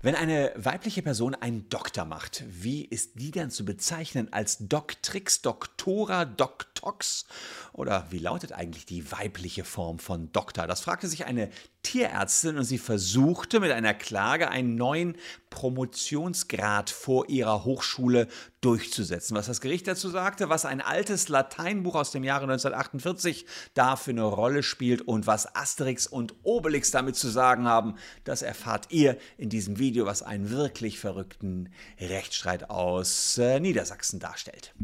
[0.00, 5.42] Wenn eine weibliche Person einen Doktor macht, wie ist die dann zu bezeichnen als Doctrix,
[5.42, 7.26] Doktora, Doktox?
[7.72, 10.68] Oder wie lautet eigentlich die weibliche Form von Doktor?
[10.68, 11.50] Das fragte sich eine
[11.88, 15.16] Tierärztin und sie versuchte mit einer Klage einen neuen
[15.48, 18.28] Promotionsgrad vor ihrer Hochschule
[18.60, 19.34] durchzusetzen.
[19.34, 24.10] Was das Gericht dazu sagte, was ein altes Lateinbuch aus dem Jahre 1948 da für
[24.10, 27.94] eine Rolle spielt und was Asterix und Obelix damit zu sagen haben,
[28.24, 34.74] das erfahrt ihr in diesem Video, was einen wirklich verrückten Rechtsstreit aus äh, Niedersachsen darstellt.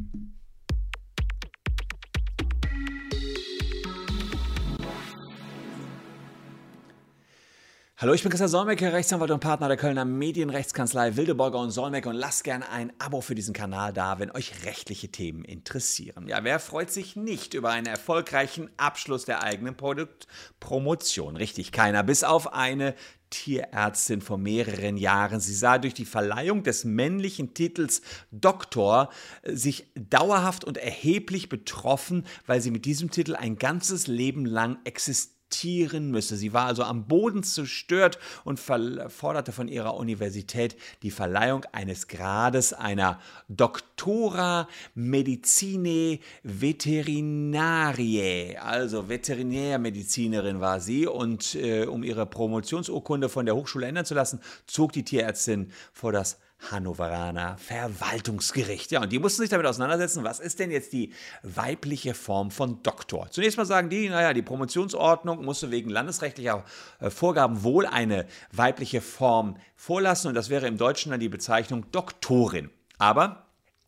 [7.97, 12.17] Hallo, ich bin Christian Solmecke, Rechtsanwalt und Partner der Kölner Medienrechtskanzlei Wildeborger und Solmecke und
[12.17, 16.27] lasst gerne ein Abo für diesen Kanal da, wenn euch rechtliche Themen interessieren.
[16.27, 21.37] Ja, wer freut sich nicht über einen erfolgreichen Abschluss der eigenen Produktpromotion?
[21.37, 22.97] Richtig, keiner, bis auf eine
[23.31, 25.39] Tierärztin vor mehreren Jahren.
[25.39, 29.09] Sie sah durch die Verleihung des männlichen Titels Doktor
[29.43, 34.79] äh, sich dauerhaft und erheblich betroffen, weil sie mit diesem Titel ein ganzes Leben lang
[34.83, 36.37] existiert akzeptieren müsse.
[36.37, 42.73] Sie war also am Boden zerstört und forderte von ihrer Universität die Verleihung eines Grades
[42.73, 53.55] einer Doctora Medicinae Veterinariae, also Veterinärmedizinerin war sie und äh, um ihre Promotionsurkunde von der
[53.55, 56.39] Hochschule ändern zu lassen, zog die Tierärztin vor das
[56.71, 58.91] Hannoveraner Verwaltungsgericht.
[58.91, 62.83] Ja, und die mussten sich damit auseinandersetzen, was ist denn jetzt die weibliche Form von
[62.83, 63.31] Doktor?
[63.31, 66.65] Zunächst mal sagen die, naja, die Promotionsordnung musste wegen landesrechtlicher
[67.01, 71.91] äh, Vorgaben wohl eine weibliche Form vorlassen und das wäre im Deutschen dann die Bezeichnung
[71.93, 72.71] Doktorin.
[72.99, 73.47] Aber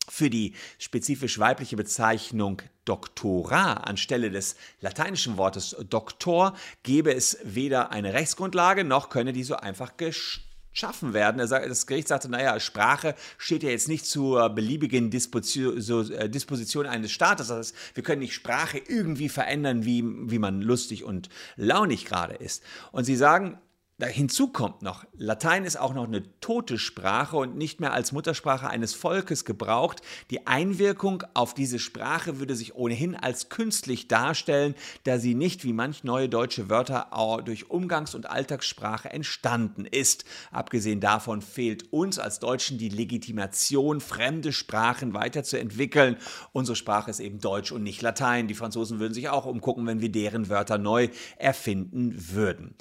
[0.09, 8.15] für die spezifisch weibliche Bezeichnung Doktora anstelle des lateinischen Wortes Doktor gäbe es weder eine
[8.15, 10.46] Rechtsgrundlage noch könne die so einfach gestalten
[10.77, 11.39] schaffen werden.
[11.39, 17.49] Das Gericht sagte, naja, Sprache steht ja jetzt nicht zur beliebigen äh, Disposition eines Staates.
[17.49, 22.35] Das heißt, wir können nicht Sprache irgendwie verändern, wie, wie man lustig und launig gerade
[22.35, 22.63] ist.
[22.93, 23.59] Und sie sagen,
[23.99, 28.69] Hinzu kommt noch, Latein ist auch noch eine tote Sprache und nicht mehr als Muttersprache
[28.69, 30.03] eines Volkes gebraucht.
[30.31, 34.75] Die Einwirkung auf diese Sprache würde sich ohnehin als künstlich darstellen,
[35.05, 37.09] da sie nicht wie manch neue deutsche Wörter
[37.47, 40.27] durch Umgangs- und Alltagssprache entstanden ist.
[40.51, 46.19] Abgesehen davon fehlt uns als Deutschen die Legitimation, fremde Sprachen weiterzuentwickeln.
[46.53, 48.47] Unsere Sprache ist eben Deutsch und nicht Latein.
[48.47, 51.09] Die Franzosen würden sich auch umgucken, wenn wir deren Wörter neu
[51.39, 52.75] erfinden würden.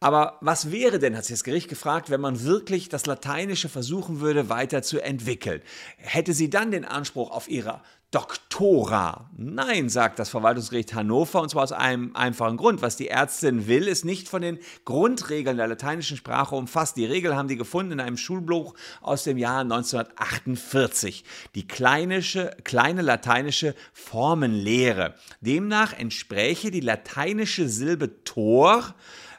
[0.00, 4.20] Aber was wäre denn, hat sich das Gericht gefragt, wenn man wirklich das Lateinische versuchen
[4.20, 5.60] würde weiterzuentwickeln?
[5.96, 7.80] Hätte sie dann den Anspruch auf ihre
[8.12, 9.28] Doktora?
[9.36, 12.80] Nein, sagt das Verwaltungsgericht Hannover, und zwar aus einem einfachen Grund.
[12.80, 16.96] Was die Ärztin will, ist nicht von den Grundregeln der lateinischen Sprache umfasst.
[16.96, 21.24] Die Regeln haben die gefunden in einem Schulbuch aus dem Jahr 1948.
[21.56, 25.16] Die kleinische, kleine lateinische Formenlehre.
[25.40, 28.94] Demnach entspräche die lateinische Silbe Tor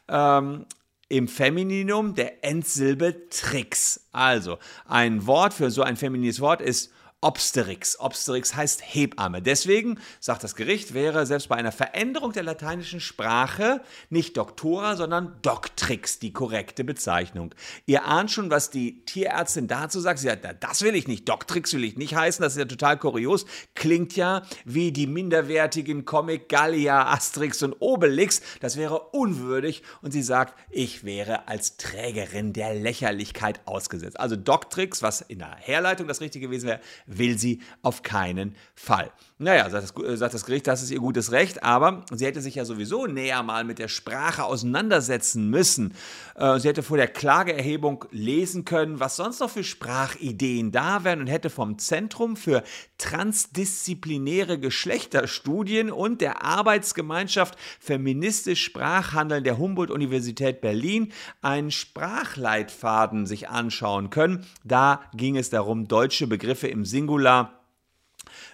[0.10, 0.66] ähm,
[1.08, 4.08] im Femininum der Endsilbe Trix.
[4.12, 8.00] Also ein Wort für so ein feminines Wort ist Obsterix.
[8.00, 9.42] Obsterix heißt Hebamme.
[9.42, 15.36] Deswegen, sagt das Gericht, wäre selbst bei einer Veränderung der lateinischen Sprache nicht Doktora, sondern
[15.42, 17.54] Doctrix die korrekte Bezeichnung.
[17.86, 20.20] Ihr ahnt schon, was die Tierärztin dazu sagt.
[20.20, 22.98] Sie sagt, das will ich nicht, Doctrix will ich nicht heißen, das ist ja total
[22.98, 23.46] kurios.
[23.76, 28.42] Klingt ja wie die minderwertigen Comic Gallia, Asterix und Obelix.
[28.62, 29.84] Das wäre unwürdig.
[30.02, 34.18] Und sie sagt, ich wäre als Trägerin der Lächerlichkeit ausgesetzt.
[34.18, 39.12] Also Doctrix, was in der Herleitung das Richtige gewesen wäre, will sie auf keinen Fall.
[39.42, 42.42] Naja, sagt das, äh, sagt das Gericht, das ist ihr gutes Recht, aber sie hätte
[42.42, 45.94] sich ja sowieso näher mal mit der Sprache auseinandersetzen müssen.
[46.36, 51.22] Äh, sie hätte vor der Klageerhebung lesen können, was sonst noch für Sprachideen da wären
[51.22, 52.64] und hätte vom Zentrum für
[52.98, 64.46] transdisziplinäre Geschlechterstudien und der Arbeitsgemeinschaft Feministisch Sprachhandeln der Humboldt-Universität Berlin einen Sprachleitfaden sich anschauen können.
[64.66, 67.54] Da ging es darum, deutsche Begriffe im Singular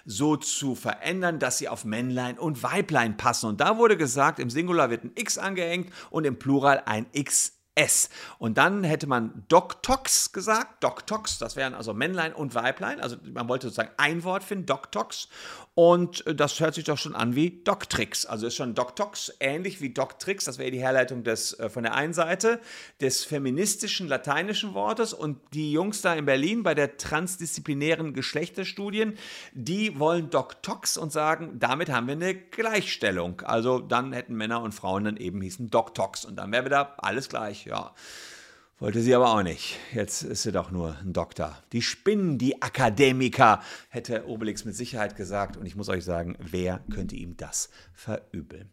[0.04, 3.46] so zu verändern, dass sie auf Männlein und Weiblein passen.
[3.48, 7.55] Und da wurde gesagt, im Singular wird ein X angehängt und im Plural ein X
[7.76, 8.08] S.
[8.38, 10.82] Und dann hätte man Doktox gesagt.
[10.82, 13.00] Doktox, das wären also Männlein und Weiblein.
[13.00, 15.28] Also man wollte sozusagen ein Wort finden, Doktox.
[15.74, 18.24] Und das hört sich doch schon an wie Doctrix.
[18.24, 20.46] Also ist schon Doktox ähnlich wie Doctrix.
[20.46, 22.60] Das wäre die Herleitung des, äh, von der einen Seite
[23.02, 25.12] des feministischen lateinischen Wortes.
[25.12, 29.18] Und die Jungs da in Berlin bei der transdisziplinären Geschlechterstudien,
[29.52, 33.42] die wollen Doktox und sagen, damit haben wir eine Gleichstellung.
[33.42, 36.24] Also dann hätten Männer und Frauen dann eben hießen Doktox.
[36.24, 37.94] Und dann wäre wieder alles gleich ja.
[38.78, 39.78] Wollte sie aber auch nicht.
[39.94, 41.56] Jetzt ist sie doch nur ein Doktor.
[41.72, 45.56] Die spinnen, die Akademiker, hätte Obelix mit Sicherheit gesagt.
[45.56, 48.70] Und ich muss euch sagen, wer könnte ihm das verübeln?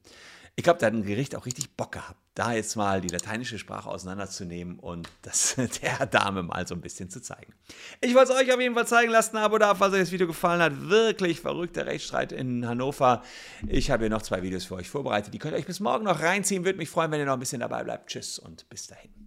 [0.56, 3.58] Ich glaube, da hat ein Gericht auch richtig Bock gehabt, da jetzt mal die lateinische
[3.58, 7.54] Sprache auseinanderzunehmen und das der Dame mal so ein bisschen zu zeigen.
[8.02, 9.38] Ich wollte es euch auf jeden Fall zeigen lassen.
[9.38, 10.90] Abo da, falls euch das Video gefallen hat.
[10.90, 13.24] Wirklich verrückter Rechtsstreit in Hannover.
[13.68, 15.34] Ich habe hier noch zwei Videos für euch vorbereitet.
[15.34, 16.66] Die könnt ihr euch bis morgen noch reinziehen.
[16.66, 18.12] Würde mich freuen, wenn ihr noch ein bisschen dabei bleibt.
[18.12, 19.23] Tschüss und bis dahin.